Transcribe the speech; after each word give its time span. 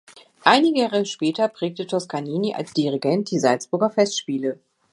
Einige 0.45 0.79
Jahre 0.79 1.03
prägte 1.49 1.85
Toscanini 1.85 2.55
als 2.55 2.73
Dirigent 2.73 3.29
die 3.29 3.37
Salzburger 3.37 3.91
Festspiele. 3.91 4.59